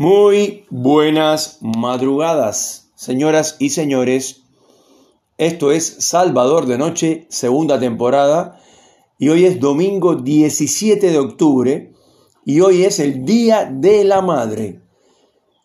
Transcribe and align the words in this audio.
Muy 0.00 0.64
buenas 0.70 1.58
madrugadas, 1.60 2.88
señoras 2.94 3.56
y 3.58 3.68
señores. 3.68 4.44
Esto 5.36 5.72
es 5.72 5.96
Salvador 5.98 6.64
de 6.64 6.78
Noche, 6.78 7.26
segunda 7.28 7.78
temporada, 7.78 8.62
y 9.18 9.28
hoy 9.28 9.44
es 9.44 9.60
domingo 9.60 10.14
17 10.14 11.10
de 11.10 11.18
octubre, 11.18 11.92
y 12.46 12.62
hoy 12.62 12.84
es 12.84 12.98
el 12.98 13.26
Día 13.26 13.70
de 13.70 14.04
la 14.04 14.22
Madre, 14.22 14.80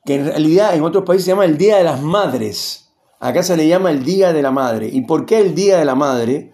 que 0.04 0.16
en 0.16 0.26
realidad 0.26 0.76
en 0.76 0.84
otros 0.84 1.06
países 1.06 1.24
se 1.24 1.32
llama 1.32 1.46
el 1.46 1.58
Día 1.58 1.78
de 1.78 1.86
las 1.86 2.02
Madres. 2.02 2.90
Acá 3.22 3.42
se 3.42 3.56
le 3.56 3.70
llama 3.70 3.90
el 3.90 4.04
Día 4.04 4.34
de 4.34 4.42
la 4.42 4.52
Madre. 4.52 4.90
¿Y 4.92 5.04
por 5.06 5.26
qué 5.26 5.40
el 5.40 5.56
Día 5.56 5.78
de 5.78 5.86
la 5.86 5.96
Madre? 5.96 6.52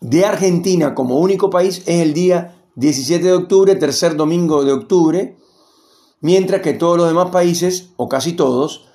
De 0.00 0.24
Argentina 0.24 0.94
como 0.94 1.18
único 1.18 1.50
país 1.50 1.82
es 1.86 2.00
el 2.00 2.14
día 2.14 2.62
17 2.76 3.24
de 3.24 3.32
octubre, 3.32 3.74
tercer 3.74 4.14
domingo 4.14 4.62
de 4.62 4.70
octubre, 4.70 5.38
mientras 6.20 6.62
que 6.62 6.74
todos 6.74 6.96
los 6.96 7.08
demás 7.08 7.30
países, 7.30 7.90
o 7.96 8.08
casi 8.08 8.32
todos, 8.32 8.88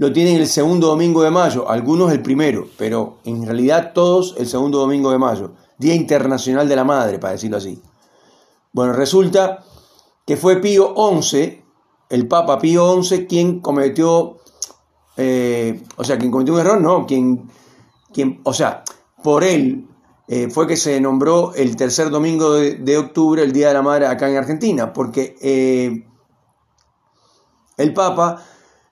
lo 0.00 0.12
tienen 0.12 0.36
el 0.36 0.46
segundo 0.46 0.86
domingo 0.86 1.22
de 1.22 1.30
mayo, 1.30 1.68
algunos 1.68 2.10
el 2.10 2.22
primero, 2.22 2.68
pero 2.78 3.18
en 3.24 3.44
realidad 3.44 3.92
todos 3.92 4.34
el 4.38 4.46
segundo 4.46 4.78
domingo 4.78 5.10
de 5.10 5.18
mayo, 5.18 5.52
Día 5.76 5.94
Internacional 5.94 6.68
de 6.68 6.76
la 6.76 6.84
Madre, 6.84 7.18
para 7.18 7.34
decirlo 7.34 7.58
así. 7.58 7.82
Bueno, 8.72 8.94
resulta 8.94 9.64
que 10.26 10.36
fue 10.36 10.56
Pío 10.56 10.94
XI, 10.96 11.62
el 12.08 12.28
Papa 12.28 12.58
Pío 12.58 13.02
XI, 13.02 13.26
quien 13.26 13.60
cometió, 13.60 14.38
eh, 15.16 15.82
o 15.96 16.04
sea, 16.04 16.18
quien 16.18 16.30
cometió 16.30 16.54
un 16.54 16.60
error, 16.60 16.80
no, 16.80 17.06
quien, 17.06 17.50
quien 18.12 18.40
o 18.44 18.54
sea, 18.54 18.84
por 19.22 19.44
él 19.44 19.86
eh, 20.28 20.48
fue 20.48 20.66
que 20.66 20.76
se 20.76 21.00
nombró 21.00 21.52
el 21.54 21.76
tercer 21.76 22.08
domingo 22.08 22.54
de, 22.54 22.96
octubre, 22.96 23.42
el 23.42 23.52
Día 23.52 23.68
de 23.68 23.74
la 23.74 23.82
Madre, 23.82 24.06
acá 24.06 24.30
en 24.30 24.36
Argentina, 24.36 24.92
porque 24.92 25.36
eh, 25.42 26.06
el 27.80 27.94
Papa 27.94 28.44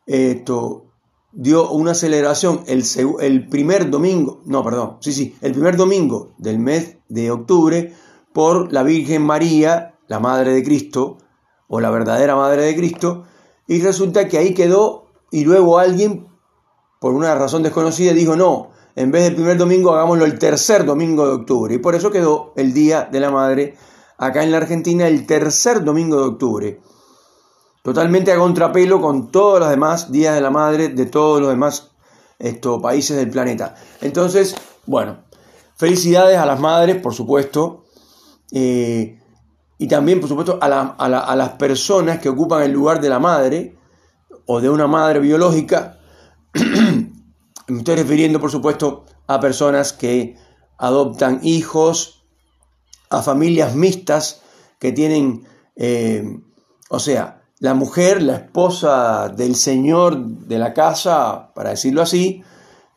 esto, 0.09 0.87
dio 1.33 1.71
una 1.71 1.95
celebración 1.95 2.65
el, 2.67 2.83
el, 3.21 3.49
primer 3.49 3.91
domingo, 3.91 4.41
no, 4.47 4.65
perdón, 4.65 4.97
sí, 5.01 5.13
sí, 5.13 5.37
el 5.43 5.53
primer 5.53 5.77
domingo 5.77 6.33
del 6.39 6.59
mes 6.59 6.97
de 7.09 7.31
octubre 7.31 7.93
por 8.33 8.73
la 8.73 8.83
Virgen 8.83 9.23
María, 9.23 9.99
la 10.07 10.19
Madre 10.19 10.55
de 10.55 10.65
Cristo, 10.65 11.19
o 11.69 11.81
la 11.81 11.91
verdadera 11.91 12.37
Madre 12.37 12.63
de 12.63 12.75
Cristo, 12.75 13.25
y 13.67 13.83
resulta 13.83 14.29
que 14.29 14.39
ahí 14.39 14.55
quedó 14.55 15.09
y 15.31 15.45
luego 15.45 15.79
alguien, 15.79 16.27
por 17.01 17.13
una 17.13 17.35
razón 17.35 17.63
desconocida, 17.63 18.15
dijo, 18.15 18.35
no, 18.35 18.71
en 18.97 19.11
vez 19.11 19.25
del 19.25 19.35
primer 19.35 19.59
domingo 19.59 19.93
hagámoslo 19.93 20.25
el 20.25 20.39
tercer 20.39 20.87
domingo 20.87 21.27
de 21.27 21.35
octubre, 21.35 21.75
y 21.75 21.79
por 21.79 21.95
eso 21.95 22.11
quedó 22.11 22.55
el 22.57 22.73
Día 22.73 23.07
de 23.13 23.21
la 23.21 23.31
Madre 23.31 23.77
acá 24.17 24.43
en 24.43 24.51
la 24.51 24.57
Argentina 24.57 25.07
el 25.07 25.27
tercer 25.27 25.85
domingo 25.85 26.17
de 26.17 26.29
octubre 26.29 26.81
totalmente 27.89 28.33
a 28.33 28.37
contrapelo 28.37 29.01
con 29.01 29.31
todos 29.31 29.61
los 29.61 29.71
demás 29.71 30.13
días 30.13 30.35
de 30.35 30.41
la 30.41 30.51
madre 30.51 30.89
de 30.89 31.07
todos 31.07 31.41
los 31.41 31.49
demás 31.49 31.91
países 32.83 33.17
del 33.17 33.31
planeta. 33.31 33.75
Entonces, 34.01 34.55
bueno, 34.87 35.19
felicidades 35.77 36.39
a 36.39 36.47
las 36.47 36.61
madres, 36.61 36.97
por 36.97 37.15
supuesto, 37.15 37.85
eh, 38.53 39.19
y 39.79 39.89
también, 39.89 40.21
por 40.21 40.29
supuesto, 40.29 40.59
a, 40.61 40.67
a, 40.67 41.37
las 41.37 41.51
personas 41.51 42.19
que 42.19 42.29
ocupan 42.29 42.63
el 42.63 42.73
lugar 42.73 43.01
de 43.01 43.09
la 43.09 43.19
madre 43.19 43.77
o 44.47 44.61
de 44.61 44.69
una 44.69 44.87
madre 44.87 45.21
biológica. 45.21 45.99
Me 46.55 47.79
estoy 47.79 47.97
refiriendo, 47.97 48.41
por 48.41 48.51
supuesto, 48.51 49.05
a 49.27 49.39
personas 49.41 49.93
que 49.93 50.37
adoptan 50.79 51.41
hijos, 51.43 52.25
a 53.11 53.23
familias 53.23 53.75
mixtas 53.75 54.43
que 54.79 54.93
tienen, 54.93 55.47
eh, 55.77 56.41
o 56.89 56.99
sea, 56.99 57.38
la 57.61 57.75
mujer, 57.75 58.23
la 58.23 58.37
esposa 58.37 59.29
del 59.29 59.57
señor 59.57 60.19
de 60.19 60.59
la 60.59 60.73
casa, 60.75 61.53
para 61.55 61.71
decirlo 61.71 62.03
así, 62.03 62.43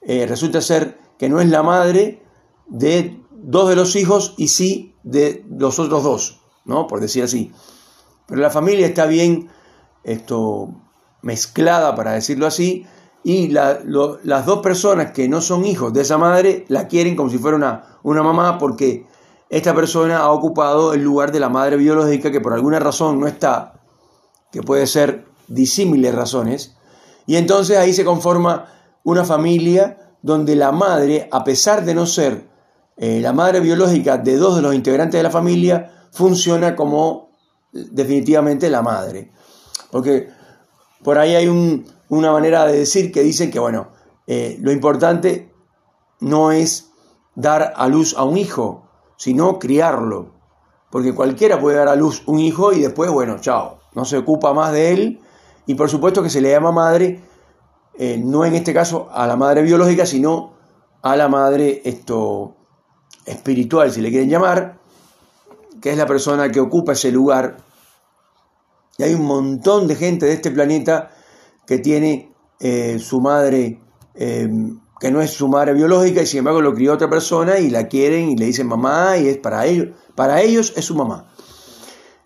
eh, 0.02 0.26
resulta 0.28 0.62
ser 0.62 1.00
que 1.18 1.30
no 1.30 1.42
es 1.42 1.50
la 1.50 1.64
madre 1.64 2.24
de 2.68 3.20
dos 3.32 3.70
de 3.70 3.76
los 3.76 3.96
hijos 3.96 4.36
y 4.38 4.50
sí 4.50 4.96
de 5.04 5.44
los 5.50 5.80
otros 5.80 6.04
dos, 6.04 6.42
¿no? 6.66 6.88
Por 6.88 7.00
decir 7.00 7.24
así. 7.24 7.52
Pero 8.28 8.42
la 8.42 8.52
familia 8.52 8.86
está 8.86 9.08
bien 9.08 9.50
esto, 10.04 10.70
mezclada, 11.22 11.96
para 11.96 12.14
decirlo 12.14 12.46
así, 12.46 12.86
y 13.24 13.50
las 13.50 13.86
dos 13.86 14.60
personas 14.62 15.12
que 15.12 15.28
no 15.28 15.42
son 15.42 15.66
hijos 15.66 15.94
de 15.94 16.02
esa 16.02 16.18
madre 16.18 16.66
la 16.70 16.88
quieren 16.88 17.16
como 17.16 17.30
si 17.30 17.38
fuera 17.38 17.58
una, 17.58 18.00
una 18.02 18.24
mamá 18.24 18.58
porque 18.58 19.06
esta 19.50 19.76
persona 19.76 20.20
ha 20.20 20.32
ocupado 20.32 20.94
el 20.94 21.04
lugar 21.04 21.32
de 21.32 21.40
la 21.40 21.50
madre 21.50 21.78
biológica 21.78 22.32
que 22.32 22.42
por 22.42 22.54
alguna 22.54 22.80
razón 22.80 23.20
no 23.20 23.28
está 23.28 23.81
que 24.52 24.62
puede 24.62 24.88
ser 24.88 25.26
disímiles 25.48 26.14
razones, 26.14 26.76
y 27.26 27.36
entonces 27.36 27.78
ahí 27.78 27.94
se 27.94 28.06
conforma 28.06 28.68
una 29.04 29.24
familia 29.24 30.16
donde 30.22 30.56
la 30.56 30.72
madre, 30.72 31.28
a 31.32 31.44
pesar 31.44 31.84
de 31.86 31.96
no 31.96 32.06
ser 32.06 32.48
eh, 32.98 33.20
la 33.22 33.34
madre 33.34 33.60
biológica 33.60 34.18
de 34.18 34.38
dos 34.38 34.56
de 34.56 34.62
los 34.62 34.76
integrantes 34.76 35.18
de 35.18 35.24
la 35.24 35.32
familia, 35.32 36.08
funciona 36.12 36.76
como 36.76 37.32
definitivamente 37.72 38.70
la 38.70 38.82
madre. 38.82 39.32
Porque 39.92 40.30
por 41.04 41.18
ahí 41.18 41.36
hay 41.36 41.48
una 42.10 42.32
manera 42.32 42.66
de 42.66 42.78
decir 42.78 43.12
que 43.12 43.24
dicen 43.24 43.50
que, 43.50 43.60
bueno, 43.60 43.90
eh, 44.28 44.58
lo 44.62 44.72
importante 44.72 45.52
no 46.20 46.52
es 46.52 46.92
dar 47.36 47.74
a 47.76 47.88
luz 47.88 48.16
a 48.18 48.24
un 48.24 48.38
hijo, 48.38 48.90
sino 49.18 49.58
criarlo. 49.58 50.34
Porque 50.92 51.16
cualquiera 51.16 51.60
puede 51.60 51.78
dar 51.78 51.88
a 51.88 51.96
luz 51.96 52.24
un 52.28 52.40
hijo 52.40 52.74
y 52.74 52.82
después, 52.82 53.10
bueno, 53.10 53.40
chao, 53.40 53.81
no 53.94 54.06
se 54.06 54.18
ocupa 54.18 54.54
más 54.54 54.72
de 54.72 54.94
él 54.94 55.20
y 55.66 55.76
por 55.76 55.90
supuesto 55.90 56.24
que 56.24 56.30
se 56.30 56.42
le 56.42 56.52
llama 56.52 56.72
madre, 56.72 57.20
eh, 57.98 58.18
no 58.24 58.46
en 58.46 58.56
este 58.56 58.74
caso 58.74 59.10
a 59.12 59.28
la 59.28 59.36
madre 59.36 59.62
biológica, 59.62 60.06
sino 60.06 60.54
a 61.02 61.16
la 61.16 61.28
madre 61.28 61.82
esto, 61.86 62.56
espiritual, 63.26 63.92
si 63.92 64.02
le 64.02 64.10
quieren 64.10 64.30
llamar, 64.30 64.80
que 65.82 65.92
es 65.92 65.98
la 65.98 66.06
persona 66.06 66.52
que 66.52 66.60
ocupa 66.60 66.94
ese 66.94 67.12
lugar. 67.12 67.58
Y 68.98 69.04
hay 69.04 69.14
un 69.14 69.26
montón 69.26 69.88
de 69.88 69.96
gente 69.96 70.26
de 70.26 70.34
este 70.34 70.52
planeta 70.52 71.12
que 71.66 71.80
tiene 71.80 72.34
eh, 72.60 73.00
su 73.00 73.22
madre, 73.22 73.80
eh, 74.16 74.50
que 75.00 75.12
no 75.12 75.22
es 75.22 75.32
su 75.32 75.48
madre 75.48 75.74
biológica, 75.74 76.22
y 76.22 76.28
sin 76.28 76.40
embargo 76.40 76.62
lo 76.62 76.74
crió 76.74 76.94
otra 76.94 77.10
persona 77.10 77.60
y 77.60 77.70
la 77.70 77.88
quieren 77.88 78.30
y 78.30 78.36
le 78.36 78.46
dicen 78.46 78.68
mamá 78.68 79.18
y 79.18 79.28
es 79.28 79.38
para 79.38 79.66
ellos, 79.66 79.96
para 80.16 80.42
ellos 80.42 80.74
es 80.76 80.86
su 80.86 80.96
mamá. 80.96 81.31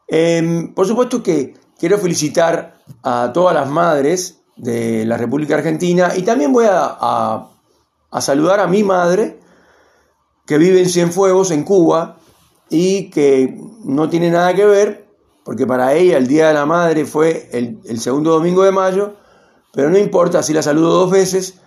Em, 0.07 0.73
por 0.73 0.85
supuesto 0.85 1.23
que 1.23 1.55
quiero 1.79 1.97
felicitar 1.97 2.77
a 3.03 3.31
todas 3.33 3.55
las 3.55 3.69
madres 3.69 4.41
de 4.55 5.05
la 5.05 5.17
República 5.17 5.55
Argentina 5.55 6.13
y 6.15 6.21
también 6.21 6.53
voy 6.53 6.65
a, 6.69 7.49
saludar 8.19 8.59
a 8.59 8.67
mi 8.67 8.83
madre 8.83 9.39
que 10.45 10.57
vive 10.57 10.79
en 10.79 10.89
Cienfuegos, 10.89 11.51
en 11.51 11.63
Cuba, 11.63 12.17
y 12.69 13.09
que 13.09 13.59
no 13.83 14.09
tiene 14.09 14.29
nada 14.29 14.53
que 14.53 14.65
ver, 14.65 15.07
porque 15.43 15.65
para 15.67 15.93
ella 15.93 16.17
el 16.17 16.27
Día 16.27 16.47
de 16.47 16.53
la 16.53 16.65
Madre 16.65 17.05
fue 17.05 17.49
el, 17.51 17.99
segundo 17.99 18.31
domingo 18.31 18.63
de 18.63 18.71
mayo, 18.71 19.15
pero 19.73 19.89
no 19.89 19.97
importa 19.97 20.43
si 20.43 20.53
la 20.53 20.61
saludo 20.61 20.91
dos 20.91 21.11
veces, 21.11 21.59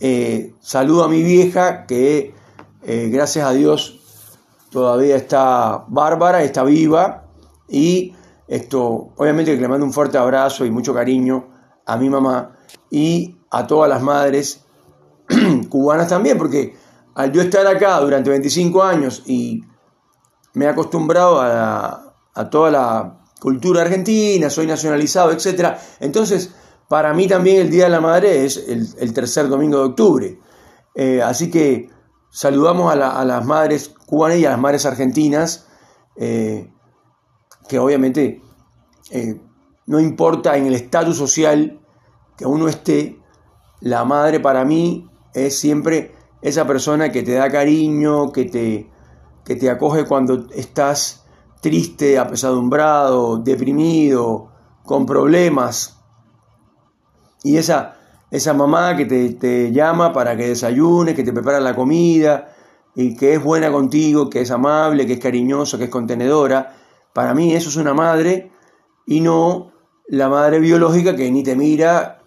eh, 0.00 0.54
saludo 0.60 1.04
a 1.04 1.08
mi 1.08 1.22
vieja 1.22 1.86
que 1.86 2.34
eh, 2.82 3.08
gracias 3.10 3.46
a 3.46 3.52
Dios 3.52 4.00
todavía 4.70 5.16
está 5.16 5.84
bárbara, 5.88 6.42
está 6.42 6.62
viva 6.62 7.29
y 7.70 8.14
esto, 8.48 9.12
obviamente 9.16 9.54
que 9.54 9.60
le 9.60 9.68
mando 9.68 9.86
un 9.86 9.92
fuerte 9.92 10.18
abrazo 10.18 10.66
y 10.66 10.70
mucho 10.70 10.92
cariño 10.92 11.48
a 11.86 11.96
mi 11.96 12.10
mamá 12.10 12.56
y 12.90 13.36
a 13.48 13.66
todas 13.66 13.88
las 13.88 14.02
madres 14.02 14.64
cubanas 15.68 16.08
también, 16.08 16.36
porque 16.36 16.74
al 17.14 17.30
yo 17.30 17.42
estar 17.42 17.64
acá 17.66 18.00
durante 18.00 18.28
25 18.28 18.82
años 18.82 19.22
y 19.26 19.62
me 20.54 20.64
he 20.64 20.68
acostumbrado 20.68 21.40
a, 21.40 22.06
toda 22.50 22.70
la 22.70 23.20
cultura 23.40 23.82
argentina, 23.82 24.50
soy 24.50 24.66
nacionalizado, 24.66 25.30
etc. 25.30 25.76
Entonces, 26.00 26.52
para 26.88 27.12
mí 27.12 27.28
también 27.28 27.60
el 27.60 27.70
Día 27.70 27.84
de 27.84 27.90
la 27.90 28.00
Madre 28.00 28.44
es 28.44 28.56
el, 28.56 29.14
tercer 29.14 29.48
domingo 29.48 29.78
de 29.78 29.84
octubre. 29.84 30.38
Eh, 30.94 31.22
así 31.22 31.50
que 31.50 31.90
saludamos 32.30 32.92
a, 32.92 33.24
las 33.24 33.44
madres 33.44 33.94
cubanas 34.06 34.38
y 34.38 34.46
a 34.46 34.50
las 34.50 34.58
madres 34.58 34.86
argentinas. 34.86 35.66
Eh, 36.16 36.72
que 37.68 37.78
obviamente 37.78 38.42
eh, 39.10 39.40
no 39.86 39.98
importa 39.98 40.56
en 40.56 40.66
el 40.66 40.74
estatus 40.74 41.16
social 41.16 41.80
que 42.36 42.46
uno 42.46 42.68
esté, 42.68 43.18
la 43.80 44.04
madre 44.04 44.40
para 44.40 44.64
mí 44.64 45.10
es 45.34 45.58
siempre 45.58 46.14
esa 46.42 46.66
persona 46.66 47.10
que 47.10 47.22
te 47.22 47.32
da 47.32 47.50
cariño, 47.50 48.32
que 48.32 48.44
te, 48.44 48.90
que 49.44 49.56
te 49.56 49.68
acoge 49.68 50.06
cuando 50.06 50.46
estás 50.54 51.24
triste, 51.60 52.18
apesadumbrado, 52.18 53.38
deprimido, 53.38 54.48
con 54.84 55.06
problemas. 55.06 55.98
Y 57.42 57.56
esa, 57.56 57.96
esa 58.30 58.54
mamá 58.54 58.96
que 58.96 59.06
te, 59.06 59.30
te 59.30 59.72
llama 59.72 60.12
para 60.12 60.36
que 60.36 60.48
desayunes, 60.48 61.14
que 61.14 61.24
te 61.24 61.32
prepara 61.32 61.60
la 61.60 61.74
comida 61.74 62.54
y 62.94 63.16
que 63.16 63.34
es 63.34 63.42
buena 63.42 63.70
contigo, 63.70 64.30
que 64.30 64.40
es 64.40 64.50
amable, 64.50 65.06
que 65.06 65.14
es 65.14 65.20
cariñosa, 65.20 65.78
que 65.78 65.84
es 65.84 65.90
contenedora 65.90 66.79
para 67.12 67.34
mí 67.34 67.54
eso 67.54 67.68
es 67.68 67.76
una 67.76 67.94
madre 67.94 68.52
y 69.06 69.20
no 69.20 69.72
la 70.06 70.28
madre 70.28 70.58
biológica 70.58 71.14
que 71.14 71.30
ni 71.30 71.42
te 71.42 71.56
mira, 71.56 72.22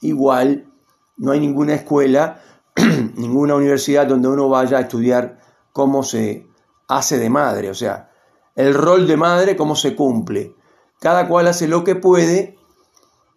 igual 0.00 0.72
no 1.16 1.32
hay 1.32 1.40
ninguna 1.40 1.74
escuela, 1.74 2.42
ninguna 3.16 3.54
universidad 3.54 4.06
donde 4.06 4.28
uno 4.28 4.48
vaya 4.48 4.78
a 4.78 4.82
estudiar 4.82 5.40
cómo 5.72 6.02
se 6.02 6.46
hace 6.88 7.18
de 7.18 7.30
madre, 7.30 7.70
o 7.70 7.74
sea, 7.74 8.10
el 8.56 8.74
rol 8.74 9.06
de 9.06 9.16
madre, 9.16 9.56
cómo 9.56 9.76
se 9.76 9.94
cumple. 9.94 10.54
Cada 10.98 11.28
cual 11.28 11.46
hace 11.46 11.68
lo 11.68 11.84
que 11.84 11.94
puede, 11.94 12.58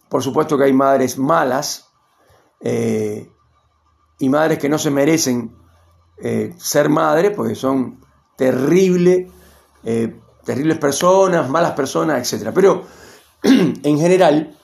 por 0.10 0.22
supuesto 0.22 0.58
que 0.58 0.66
hay 0.66 0.74
madres 0.74 1.18
malas 1.18 1.90
eh, 2.60 3.32
y 4.20 4.30
madres 4.30 4.60
que 4.60 4.70
no 4.70 4.78
se 4.78 4.92
merecen 4.92 5.56
eh, 6.18 6.54
ser 6.58 6.90
madres 6.90 7.32
porque 7.36 7.56
son 7.56 8.00
terribles, 8.38 9.32
eh, 9.84 10.20
terribles 10.44 10.78
personas, 10.78 11.50
malas 11.50 11.72
personas, 11.74 12.32
etc. 12.32 12.52
Pero 12.54 12.84
en 13.44 14.00
general, 14.00 14.58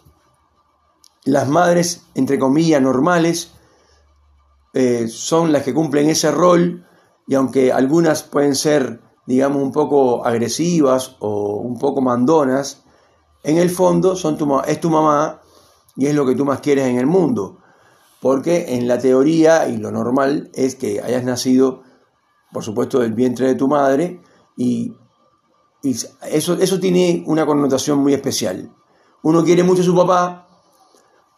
las 1.25 1.47
madres, 1.47 2.03
entre 2.15 2.39
comillas, 2.39 2.81
normales, 2.81 3.53
son 5.07 5.51
las 5.51 5.63
que 5.63 5.73
cumplen 5.73 6.09
ese 6.09 6.31
rol 6.31 6.85
y 7.27 7.35
aunque 7.35 7.71
algunas 7.71 8.23
pueden 8.23 8.55
ser, 8.55 9.01
digamos, 9.25 9.61
un 9.61 9.71
poco 9.71 10.25
agresivas 10.25 11.15
o 11.19 11.57
un 11.57 11.77
poco 11.77 12.01
mandonas, 12.01 12.83
en 13.43 13.57
el 13.57 13.69
fondo 13.69 14.15
son 14.15 14.37
tu, 14.37 14.59
es 14.61 14.79
tu 14.79 14.89
mamá 14.89 15.41
y 15.95 16.07
es 16.07 16.15
lo 16.15 16.25
que 16.25 16.35
tú 16.35 16.45
más 16.45 16.59
quieres 16.59 16.87
en 16.87 16.97
el 16.97 17.05
mundo. 17.05 17.59
Porque 18.21 18.75
en 18.75 18.87
la 18.87 18.97
teoría 18.99 19.67
y 19.67 19.77
lo 19.77 19.91
normal 19.91 20.49
es 20.53 20.75
que 20.75 21.01
hayas 21.01 21.23
nacido, 21.23 21.83
por 22.51 22.63
supuesto, 22.63 22.99
del 22.99 23.13
vientre 23.13 23.47
de 23.47 23.55
tu 23.55 23.67
madre 23.67 24.21
y, 24.57 24.93
eso, 25.83 26.53
eso 26.59 26.79
tiene 26.79 27.23
una 27.25 27.45
connotación 27.45 27.99
muy 27.99 28.13
especial. 28.13 28.71
Uno 29.21 29.43
quiere 29.43 29.63
mucho 29.63 29.81
a 29.81 29.85
su 29.85 29.95
papá, 29.95 30.47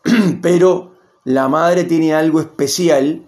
pero 0.41 0.93
la 1.23 1.47
madre 1.47 1.83
tiene 1.83 2.13
algo 2.13 2.39
especial 2.39 3.27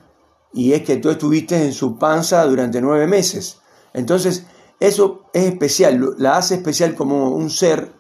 y 0.54 0.74
es 0.74 0.84
que 0.84 0.98
tú 0.98 1.10
estuviste 1.10 1.64
en 1.64 1.74
su 1.74 1.98
panza 1.98 2.46
durante 2.46 2.82
nueve 2.82 3.08
meses. 3.08 3.60
Entonces, 3.94 4.46
eso 4.80 5.30
es 5.34 5.46
especial, 5.46 6.16
la 6.18 6.38
hace 6.38 6.56
especial 6.56 6.96
como 6.96 7.30
un 7.30 7.50
ser 7.50 7.94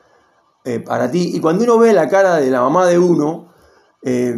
eh, 0.65 0.79
para 0.79 1.09
ti. 1.09 1.31
Y 1.33 1.39
cuando 1.39 1.63
uno 1.63 1.77
ve 1.77 1.93
la 1.93 2.07
cara 2.07 2.37
de 2.37 2.49
la 2.49 2.61
mamá 2.61 2.85
de 2.85 2.99
uno, 2.99 3.53
eh, 4.01 4.35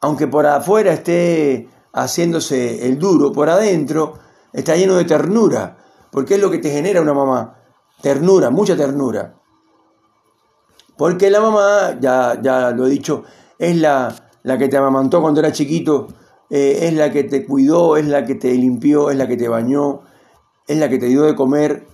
aunque 0.00 0.26
por 0.26 0.46
afuera 0.46 0.92
esté 0.92 1.68
haciéndose 1.92 2.86
el 2.86 2.98
duro, 2.98 3.32
por 3.32 3.48
adentro 3.48 4.18
está 4.52 4.76
lleno 4.76 4.96
de 4.96 5.04
ternura, 5.04 5.77
porque 6.10 6.34
es 6.34 6.40
lo 6.40 6.50
que 6.50 6.58
te 6.58 6.70
genera 6.70 7.00
una 7.00 7.14
mamá, 7.14 7.58
ternura, 8.00 8.50
mucha 8.50 8.76
ternura. 8.76 9.34
Porque 10.96 11.30
la 11.30 11.40
mamá, 11.40 11.98
ya, 12.00 12.40
ya 12.42 12.70
lo 12.70 12.86
he 12.86 12.90
dicho, 12.90 13.24
es 13.58 13.76
la, 13.76 14.14
la 14.42 14.58
que 14.58 14.68
te 14.68 14.76
amamantó 14.76 15.20
cuando 15.20 15.40
era 15.40 15.52
chiquito 15.52 16.08
eh, 16.50 16.80
es 16.82 16.94
la 16.94 17.12
que 17.12 17.24
te 17.24 17.44
cuidó, 17.44 17.96
es 17.96 18.06
la 18.06 18.24
que 18.24 18.34
te 18.34 18.52
limpió, 18.54 19.10
es 19.10 19.16
la 19.16 19.28
que 19.28 19.36
te 19.36 19.48
bañó, 19.48 20.02
es 20.66 20.78
la 20.78 20.88
que 20.88 20.98
te 20.98 21.06
dio 21.06 21.22
de 21.22 21.34
comer 21.34 21.86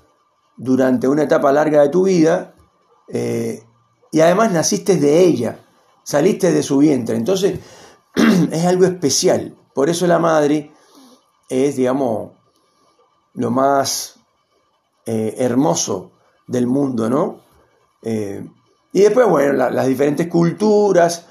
durante 0.56 1.08
una 1.08 1.24
etapa 1.24 1.52
larga 1.52 1.82
de 1.82 1.88
tu 1.88 2.04
vida 2.04 2.54
eh, 3.08 3.62
y 4.12 4.20
además 4.20 4.52
naciste 4.52 4.96
de 4.96 5.24
ella, 5.24 5.58
saliste 6.04 6.52
de 6.52 6.62
su 6.62 6.78
vientre. 6.78 7.16
Entonces 7.16 7.58
es 8.52 8.64
algo 8.64 8.84
especial. 8.84 9.56
Por 9.74 9.90
eso 9.90 10.06
la 10.06 10.20
madre 10.20 10.70
es, 11.48 11.76
digamos, 11.76 12.30
lo 13.34 13.50
más 13.50 14.16
eh, 15.06 15.34
hermoso 15.38 16.12
del 16.46 16.66
mundo, 16.66 17.08
¿no? 17.08 17.42
y 18.06 19.00
después, 19.00 19.26
bueno, 19.26 19.54
las 19.54 19.86
diferentes 19.86 20.28
culturas 20.28 21.26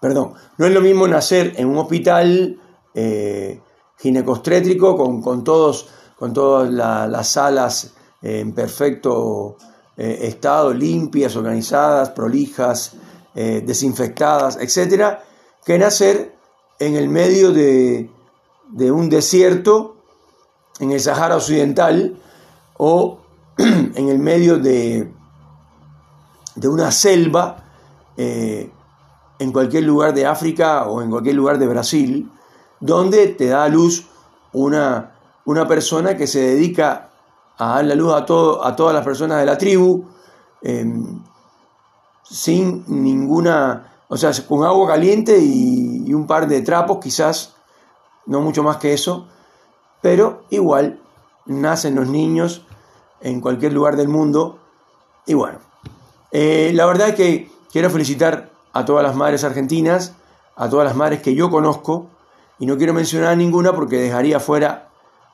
perdón, 0.00 0.34
no 0.58 0.66
es 0.66 0.72
lo 0.72 0.80
mismo 0.80 1.08
nacer 1.08 1.54
en 1.56 1.68
un 1.68 1.78
hospital 1.78 2.60
eh, 2.94 3.60
ginecostrétrico 3.98 4.96
con, 4.96 5.44
todos, 5.44 5.88
con 6.16 6.32
todas 6.32 6.70
las 6.70 7.28
salas 7.28 7.94
en 8.22 8.52
perfecto 8.52 9.56
eh, 9.96 10.18
estado, 10.22 10.72
limpias, 10.72 11.36
organizadas, 11.36 12.10
prolijas, 12.10 12.92
eh, 13.34 13.62
desinfectadas, 13.66 14.58
etcétera, 14.60 15.24
que 15.64 15.78
nacer 15.78 16.34
en 16.78 16.96
el 16.96 17.08
medio 17.08 17.52
de, 17.52 18.10
un 18.72 19.08
desierto, 19.08 19.96
en 20.80 20.92
el 20.92 21.00
Sahara 21.00 21.36
Occidental, 21.36 22.16
o 22.76 23.18
en 23.58 24.08
el 24.08 24.18
medio 24.18 24.58
de, 24.58 25.12
de 26.54 26.68
una 26.68 26.90
selva 26.90 27.62
en 29.38 29.52
cualquier 29.52 29.84
lugar 29.84 30.14
de 30.14 30.26
África 30.26 30.86
o 30.86 31.02
en 31.02 31.10
cualquier 31.10 31.34
lugar 31.34 31.58
de 31.58 31.66
Brasil, 31.66 32.30
donde 32.80 33.28
te 33.28 33.48
da 33.48 33.64
a 33.64 33.68
luz 33.68 34.06
una, 34.52 35.12
una 35.44 35.66
persona 35.66 36.16
que 36.16 36.26
se 36.26 36.40
dedica 36.40 37.10
a 37.58 37.76
dar 37.76 37.84
la 37.84 37.94
luz 37.94 38.12
a, 38.14 38.24
todo, 38.24 38.64
a 38.64 38.76
todas 38.76 38.94
las 38.94 39.04
personas 39.04 39.40
de 39.40 39.46
la 39.46 39.58
tribu, 39.58 40.04
em, 40.62 41.22
sin 42.22 42.84
ninguna, 42.86 44.04
o 44.08 44.16
sea, 44.16 44.32
con 44.46 44.64
agua 44.64 44.88
caliente 44.88 45.38
y, 45.38 46.12
un 46.12 46.26
par 46.26 46.48
de 46.48 46.62
trapos, 46.62 46.98
quizás, 47.02 47.55
no 48.26 48.40
mucho 48.40 48.62
más 48.62 48.76
que 48.76 48.92
eso, 48.92 49.26
pero 50.02 50.44
igual 50.50 51.00
nacen 51.46 51.94
los 51.94 52.08
niños 52.08 52.62
en 53.20 53.40
cualquier 53.40 53.72
lugar 53.72 53.96
del 53.96 54.08
mundo. 54.08 54.58
Y 55.26 55.34
bueno, 55.34 55.58
eh, 56.32 56.72
la 56.74 56.86
verdad 56.86 57.08
es 57.10 57.14
que 57.14 57.50
quiero 57.72 57.90
felicitar 57.90 58.50
a 58.72 58.84
todas 58.84 59.02
las 59.02 59.16
madres 59.16 59.44
argentinas, 59.44 60.14
a 60.56 60.68
todas 60.68 60.86
las 60.86 60.96
madres 60.96 61.22
que 61.22 61.34
yo 61.34 61.50
conozco, 61.50 62.08
y 62.58 62.66
no 62.66 62.76
quiero 62.76 62.94
mencionar 62.94 63.30
a 63.30 63.36
ninguna 63.36 63.74
porque 63.74 63.96
dejaría 63.96 64.40
fuera 64.40 64.88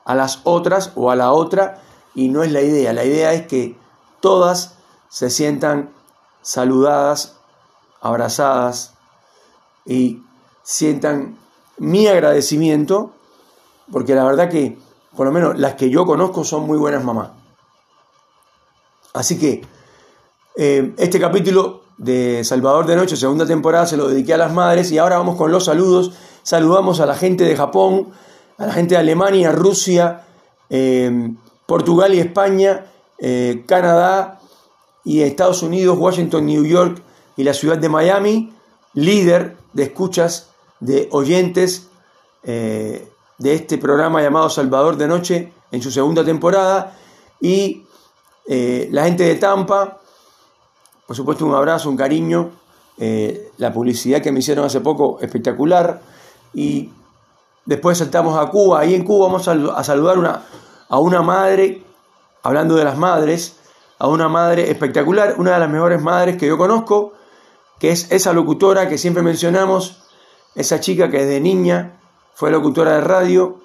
a 0.05 0.15
las 0.15 0.41
otras 0.45 0.93
o 0.95 1.11
a 1.11 1.17
la 1.17 1.33
otra, 1.33 1.83
y 2.15 2.29
no 2.29 2.43
es 2.43 2.53
la 2.53 2.61
idea. 2.61 2.93
La 2.93 3.05
idea 3.05 3.33
es 3.33 3.47
que 3.47 3.77
todas 4.21 4.77
se 5.09 5.31
sientan 5.31 5.91
saludadas, 6.41 7.37
abrazadas 8.01 8.95
y 9.87 10.23
sientan 10.63 11.39
mi 11.79 12.07
agradecimiento, 12.07 13.13
porque 13.91 14.15
la 14.15 14.25
verdad 14.25 14.49
que, 14.49 14.79
por 15.17 15.27
lo 15.27 15.33
menos 15.33 15.59
las 15.59 15.75
que 15.75 15.91
yo 15.91 16.07
conozco, 16.07 16.45
son 16.45 16.67
muy 16.67 16.79
buenas 16.79 17.05
mamás. 17.05 17.31
Así 19.13 19.39
que 19.39 19.63
eh, 20.57 20.95
este 20.97 21.21
capítulo 21.21 21.83
de 21.99 22.45
Salvador 22.45 22.87
de 22.87 22.97
Noche, 22.97 23.17
segunda 23.17 23.47
temporada, 23.47 23.87
se 23.87 23.97
lo 23.97 24.09
dediqué 24.09 24.35
a 24.35 24.39
las 24.39 24.53
madres 24.53 24.91
y 24.91 24.99
ahora 24.99 25.19
vamos 25.19 25.37
con 25.37 25.53
los 25.53 25.67
saludos. 25.67 26.13
Saludamos 26.43 27.01
a 27.01 27.07
la 27.07 27.15
gente 27.15 27.45
de 27.45 27.57
Japón, 27.57 28.11
a 28.59 28.67
la 28.67 28.73
gente 28.73 28.95
de 28.95 29.01
Alemania, 29.01 29.53
Rusia, 29.53 30.25
em, 30.71 31.37
Portugal 31.67 32.15
y 32.15 32.21
España, 32.21 32.87
eh, 33.19 33.65
Canadá 33.67 34.41
y 35.05 35.23
Estados 35.23 35.63
Unidos, 35.63 35.99
Washington, 35.99 36.47
New 36.47 36.65
York 36.65 37.03
y 37.37 37.45
la 37.45 37.55
ciudad 37.55 37.79
de 37.79 37.89
Miami, 37.89 38.53
líder 38.95 39.57
de 39.73 39.85
escuchas, 39.85 40.51
de 40.83 41.09
oyentes 41.13 41.89
eh, 42.43 43.09
de 43.39 43.55
este 43.55 43.79
programa 43.79 44.21
llamado 44.21 44.51
Salvador 44.51 44.97
de 44.97 45.07
Noche 45.07 45.53
en 45.71 45.81
su 45.81 45.93
segunda 45.93 46.25
temporada 46.25 46.97
y 47.41 47.87
eh, 48.49 48.89
la 48.91 49.05
gente 49.05 49.23
de 49.23 49.37
Tampa, 49.37 50.01
por 51.07 51.17
supuesto, 51.17 51.47
un 51.47 51.55
abrazo, 51.55 51.89
un 51.89 51.97
cariño. 51.97 52.51
Eh, 52.99 53.53
la 53.59 53.73
publicidad 53.73 54.21
que 54.21 54.33
me 54.33 54.41
hicieron 54.41 54.65
hace 54.65 54.81
poco, 54.81 55.19
espectacular. 55.21 56.03
Y 56.53 56.91
después 57.65 57.99
saltamos 57.99 58.37
a 58.37 58.51
Cuba. 58.51 58.81
Ahí 58.81 58.95
en 58.95 59.05
Cuba 59.05 59.27
vamos 59.27 59.47
a, 59.49 59.85
saludar 59.85 60.19
una, 60.19 60.43
a 60.89 60.99
una 60.99 61.23
madre, 61.23 61.85
hablando 62.43 62.75
de 62.75 62.85
las 62.85 62.99
madres, 62.99 63.57
a 63.99 64.09
una 64.09 64.29
madre 64.29 64.71
espectacular, 64.71 65.37
una 65.39 65.53
de 65.53 65.61
las 65.61 65.71
mejores 65.71 66.03
madres 66.03 66.37
que 66.37 66.49
yo 66.49 66.59
conozco, 66.59 67.13
que 67.79 67.91
es 67.91 68.11
esa 68.11 68.33
locutora 68.33 68.89
que 68.89 68.99
siempre 68.99 69.23
mencionamos, 69.23 70.02
esa 70.55 70.81
chica 70.81 71.11
que 71.11 71.25
desde 71.25 71.41
niña 71.41 71.99
fue 72.35 72.51
locutora 72.51 72.95
de 72.95 73.01
radio 73.01 73.59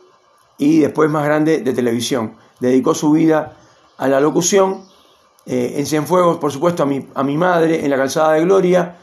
y 0.58 0.80
después 0.80 1.10
más 1.10 1.26
grande 1.26 1.60
de 1.60 1.74
televisión. 1.74 2.36
Dedicó 2.60 2.96
su 2.96 3.12
vida 3.12 3.58
a 3.98 4.08
la 4.08 4.20
locución 4.20 4.86
eh, 5.46 5.76
en 5.78 5.86
Cienfuegos, 5.86 6.38
por 6.38 6.52
supuesto, 6.52 6.84
a 6.84 6.86
mi, 6.86 7.08
a 7.14 7.24
mi, 7.24 7.38
madre, 7.38 7.84
en 7.84 7.90
la 7.90 7.98
Calzada 7.98 8.34
de 8.34 8.42
Gloria. 8.42 8.98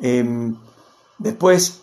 Em, 0.00 0.56
después, 1.18 1.82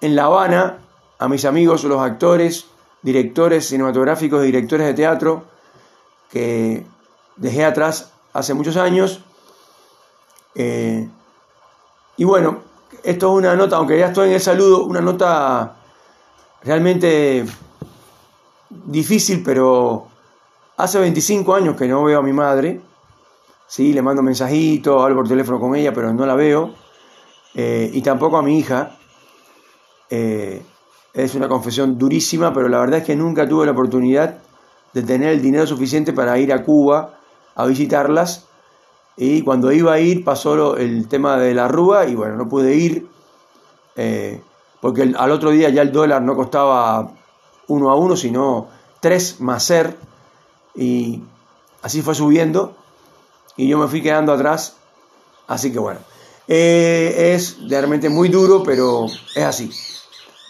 en 0.00 0.14
La 0.14 0.24
Habana, 0.24 0.78
a 1.18 1.28
mis 1.28 1.44
amigos, 1.44 1.84
los 1.84 2.00
actores, 2.00 2.66
directores 3.02 3.66
cinematográficos 3.66 4.42
y 4.42 4.46
directores 4.46 4.86
de 4.86 4.94
teatro, 4.94 5.44
que 6.30 6.86
dejé 7.36 7.64
atrás 7.64 8.12
hace 8.32 8.54
muchos 8.54 8.76
años. 8.76 9.22
Eh, 10.54 11.08
y 12.16 12.24
bueno, 12.24 12.67
esto 13.02 13.26
es 13.26 13.38
una 13.38 13.56
nota, 13.56 13.76
aunque 13.76 13.98
ya 13.98 14.08
estoy 14.08 14.28
en 14.28 14.34
el 14.34 14.40
saludo, 14.40 14.84
una 14.84 15.00
nota 15.00 15.76
realmente 16.62 17.44
difícil, 18.70 19.42
pero 19.44 20.08
hace 20.76 20.98
25 20.98 21.54
años 21.54 21.76
que 21.76 21.86
no 21.88 22.04
veo 22.04 22.18
a 22.18 22.22
mi 22.22 22.32
madre 22.32 22.80
Sí, 23.68 23.92
le 23.92 24.00
mando 24.00 24.22
mensajitos, 24.22 25.02
hablo 25.02 25.16
por 25.16 25.28
teléfono 25.28 25.60
con 25.60 25.76
ella, 25.76 25.92
pero 25.92 26.14
no 26.14 26.24
la 26.24 26.34
veo. 26.34 26.72
Eh, 27.54 27.90
y 27.92 28.00
tampoco 28.00 28.38
a 28.38 28.42
mi 28.42 28.58
hija. 28.58 28.96
Eh, 30.08 30.62
es 31.12 31.34
una 31.34 31.48
confesión 31.48 31.98
durísima, 31.98 32.54
pero 32.54 32.68
la 32.68 32.80
verdad 32.80 33.00
es 33.00 33.04
que 33.04 33.14
nunca 33.14 33.46
tuve 33.46 33.66
la 33.66 33.72
oportunidad 33.72 34.38
de 34.94 35.02
tener 35.02 35.28
el 35.34 35.42
dinero 35.42 35.66
suficiente 35.66 36.14
para 36.14 36.38
ir 36.38 36.50
a 36.50 36.64
Cuba 36.64 37.18
a 37.54 37.66
visitarlas. 37.66 38.47
Y 39.18 39.42
cuando 39.42 39.72
iba 39.72 39.92
a 39.92 40.00
ir 40.00 40.24
pasó 40.24 40.76
el 40.76 41.08
tema 41.08 41.36
de 41.36 41.52
la 41.52 41.68
rúa 41.68 42.06
y 42.06 42.14
bueno, 42.14 42.36
no 42.36 42.48
pude 42.48 42.74
ir 42.76 43.08
eh, 43.96 44.40
porque 44.80 45.12
al 45.16 45.30
otro 45.32 45.50
día 45.50 45.68
ya 45.70 45.82
el 45.82 45.90
dólar 45.90 46.22
no 46.22 46.36
costaba 46.36 47.10
uno 47.66 47.90
a 47.90 47.96
uno, 47.96 48.16
sino 48.16 48.68
tres 49.00 49.40
más 49.40 49.64
ser. 49.64 49.96
Y 50.76 51.20
así 51.82 52.00
fue 52.02 52.14
subiendo 52.14 52.76
y 53.56 53.68
yo 53.68 53.76
me 53.76 53.88
fui 53.88 54.00
quedando 54.00 54.32
atrás. 54.32 54.76
Así 55.48 55.72
que 55.72 55.80
bueno, 55.80 56.00
eh, 56.46 57.34
es 57.34 57.58
realmente 57.68 58.08
muy 58.08 58.28
duro, 58.28 58.62
pero 58.62 59.06
es 59.34 59.44
así. 59.44 59.70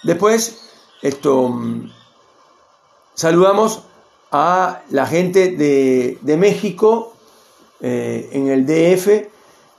Después, 0.02 0.60
esto, 1.02 1.48
mm, 1.48 1.90
saludamos 3.14 3.82
a 4.30 4.82
la 4.90 5.06
gente 5.06 5.52
de, 5.52 6.37
México 6.37 7.14
eh, 7.80 8.28
en 8.32 8.49
el 8.49 8.66
DF, 8.66 9.28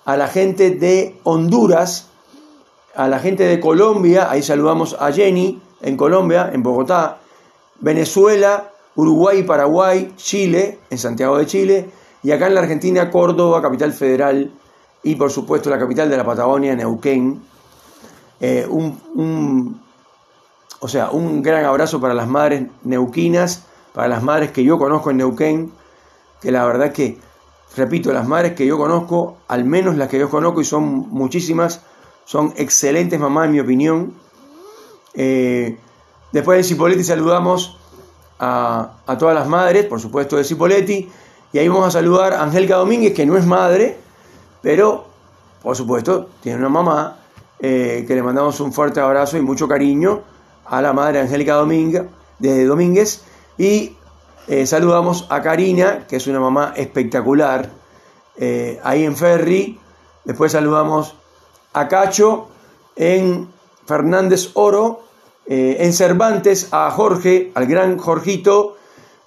a 0.06 0.18
la 0.18 0.28
gente 0.28 0.72
de 0.72 1.18
Honduras, 1.24 2.10
a 2.96 3.08
la 3.08 3.20
gente 3.20 3.44
de 3.44 3.60
Colombia, 3.60 4.30
ahí 4.30 4.42
saludamos 4.42 4.96
a 5.00 5.12
Jenny 5.12 5.62
en 5.82 5.98
Colombia, 5.98 6.50
en 6.54 6.64
Bogotá, 6.64 7.20
Venezuela, 7.80 8.72
Uruguay, 8.96 9.44
Paraguay, 9.44 10.14
Chile, 10.18 10.80
en 10.90 10.98
Santiago 10.98 11.38
de 11.38 11.46
Chile, 11.46 11.90
y 12.24 12.32
acá 12.32 12.48
en 12.48 12.56
la 12.56 12.62
Argentina, 12.62 13.10
Córdoba, 13.10 13.62
capital 13.62 13.94
federal, 13.94 14.52
y 15.04 15.16
por 15.16 15.32
supuesto 15.32 15.70
la 15.70 15.80
capital 15.80 16.10
de 16.10 16.18
la 16.18 16.26
Patagonia, 16.26 16.76
Neuquén. 16.76 17.42
Eh, 18.42 18.66
un, 18.70 19.80
o 20.80 20.88
sea, 20.88 21.12
un 21.12 21.42
gran 21.42 21.66
abrazo 21.66 22.00
para 22.02 22.14
las 22.14 22.28
madres 22.28 22.68
neuquinas, 22.84 23.66
para 23.94 24.08
las 24.08 24.24
madres 24.24 24.52
que 24.52 24.64
yo 24.64 24.78
conozco 24.78 25.12
en 25.12 25.18
Neuquén, 25.18 25.72
que 26.42 26.52
la 26.52 26.66
verdad 26.66 26.92
que, 26.92 27.18
repito, 27.76 28.12
las 28.12 28.28
madres 28.28 28.54
que 28.54 28.66
yo 28.66 28.78
conozco, 28.78 29.38
al 29.48 29.66
menos 29.66 29.98
las 29.98 30.10
que 30.10 30.20
yo 30.20 30.30
conozco, 30.30 30.62
y 30.62 30.66
son 30.66 31.10
muchísimas, 31.10 31.82
son 32.26 32.54
excelentes 32.58 33.20
mamás 33.20 33.46
en 33.46 33.52
mi 33.52 33.60
opinión. 33.60 34.14
Eh, 35.14 35.78
después 36.32 36.58
de 36.58 36.64
Cipoletti 36.64 37.04
saludamos 37.04 37.78
a, 38.40 38.94
a 39.06 39.18
todas 39.18 39.36
las 39.36 39.48
madres, 39.48 39.86
por 39.86 40.00
supuesto 40.00 40.38
de 40.38 40.44
Cipoletti, 40.44 41.10
y 41.52 41.58
ahí 41.58 41.68
vamos 41.68 41.88
a 41.88 41.92
saludar 41.92 42.34
a 42.34 42.44
Angélica 42.44 42.76
Domínguez, 42.76 43.14
que 43.14 43.26
no 43.26 43.38
es 43.38 43.46
madre, 43.46 43.98
pero 44.62 45.06
por 45.64 45.76
supuesto 45.76 46.30
tiene 46.42 46.60
una 46.60 46.70
mamá, 46.70 47.18
eh, 47.60 48.06
que 48.08 48.16
le 48.16 48.24
mandamos 48.24 48.60
un 48.62 48.72
fuerte 48.72 49.02
abrazo 49.02 49.38
y 49.38 49.42
mucho 49.42 49.68
cariño 49.68 50.22
a 50.66 50.82
la 50.82 50.94
madre 50.94 51.20
Angélica 51.20 51.56
Domínguez, 51.56 52.04
de 52.40 52.66
Domínguez. 52.66 53.24
Y 53.58 53.98
eh, 54.48 54.66
saludamos 54.66 55.28
a 55.30 55.42
Karina, 55.42 56.08
que 56.08 56.16
es 56.16 56.28
una 56.28 56.40
mamá 56.40 56.74
espectacular, 56.76 57.70
eh, 58.38 58.80
ahí 58.84 59.04
en 59.04 59.16
Ferry. 59.16 59.80
Después 60.26 60.52
saludamos 60.52 61.16
a 61.74 61.88
Cacho 61.88 62.50
en 62.96 63.50
Fernández 63.86 64.52
Oro, 64.54 65.04
en 65.52 65.94
Cervantes 65.94 66.68
a 66.72 66.92
Jorge, 66.92 67.52
al 67.56 67.66
gran 67.66 67.98
Jorgito. 67.98 68.78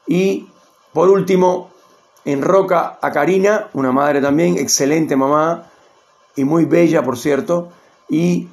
Y 0.07 0.47
por 0.93 1.09
último, 1.09 1.73
en 2.25 2.43
Roca 2.43 2.99
a 3.01 3.11
Karina, 3.11 3.69
una 3.73 3.91
madre 3.91 4.21
también, 4.21 4.57
excelente 4.57 5.17
mamá 5.17 5.71
y 6.37 6.45
muy 6.45 6.65
bella, 6.65 7.03
por 7.03 7.19
cierto. 7.19 7.71
Y 8.09 8.49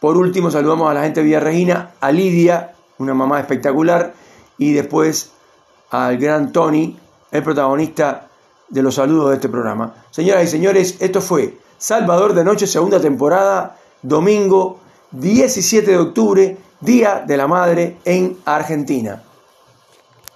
por 0.00 0.16
último 0.16 0.50
saludamos 0.50 0.90
a 0.90 0.94
la 0.94 1.02
gente 1.02 1.20
de 1.20 1.26
Villa 1.26 1.40
Regina, 1.40 1.94
a 2.00 2.12
Lidia, 2.12 2.74
una 2.98 3.14
mamá 3.14 3.40
espectacular, 3.40 4.14
y 4.58 4.72
después 4.72 5.32
al 5.90 6.18
gran 6.18 6.52
Tony, 6.52 6.96
el 7.30 7.42
protagonista 7.42 8.28
de 8.68 8.82
los 8.82 8.94
saludos 8.94 9.30
de 9.30 9.34
este 9.36 9.48
programa. 9.48 9.94
Señoras 10.10 10.44
y 10.44 10.48
señores, 10.48 10.96
esto 11.00 11.20
fue 11.20 11.58
Salvador 11.78 12.34
de 12.34 12.44
Noche, 12.44 12.66
segunda 12.66 13.00
temporada, 13.00 13.76
domingo 14.02 14.80
17 15.12 15.90
de 15.90 15.98
octubre, 15.98 16.58
Día 16.80 17.24
de 17.26 17.36
la 17.36 17.46
Madre 17.46 17.98
en 18.04 18.36
Argentina. 18.44 19.22